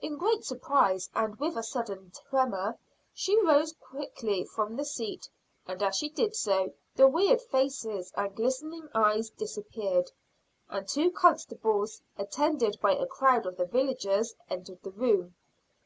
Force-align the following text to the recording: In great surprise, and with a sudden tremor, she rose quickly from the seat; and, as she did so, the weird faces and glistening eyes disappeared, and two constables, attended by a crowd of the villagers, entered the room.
In 0.00 0.16
great 0.16 0.46
surprise, 0.46 1.10
and 1.14 1.36
with 1.38 1.54
a 1.54 1.62
sudden 1.62 2.10
tremor, 2.30 2.78
she 3.12 3.38
rose 3.42 3.74
quickly 3.74 4.42
from 4.42 4.76
the 4.76 4.84
seat; 4.86 5.28
and, 5.66 5.82
as 5.82 5.94
she 5.94 6.08
did 6.08 6.34
so, 6.34 6.72
the 6.96 7.06
weird 7.06 7.42
faces 7.42 8.10
and 8.16 8.34
glistening 8.34 8.88
eyes 8.94 9.28
disappeared, 9.28 10.10
and 10.70 10.88
two 10.88 11.10
constables, 11.10 12.00
attended 12.16 12.78
by 12.80 12.94
a 12.94 13.04
crowd 13.06 13.44
of 13.44 13.58
the 13.58 13.66
villagers, 13.66 14.34
entered 14.48 14.82
the 14.82 14.90
room. 14.90 15.34